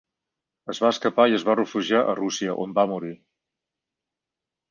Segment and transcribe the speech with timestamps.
[0.73, 3.13] Es va escapar i es va refugiar a Rússia on va morir.